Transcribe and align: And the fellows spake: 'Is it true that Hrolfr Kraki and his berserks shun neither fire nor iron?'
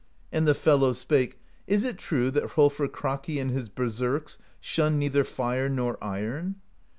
And 0.31 0.47
the 0.47 0.55
fellows 0.55 0.97
spake: 0.97 1.37
'Is 1.67 1.83
it 1.83 1.99
true 1.99 2.31
that 2.31 2.53
Hrolfr 2.55 2.87
Kraki 2.87 3.39
and 3.39 3.51
his 3.51 3.69
berserks 3.69 4.39
shun 4.59 4.97
neither 4.97 5.23
fire 5.23 5.69
nor 5.69 6.03
iron?' 6.03 6.55